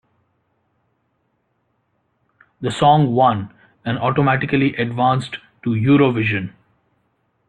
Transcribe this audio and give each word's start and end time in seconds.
The 2.61 2.71
song 2.71 3.13
won, 3.13 3.53
and 3.85 3.99
automatically 3.99 4.73
advanced 4.73 5.37
to 5.63 5.69
Eurovision. 5.75 6.53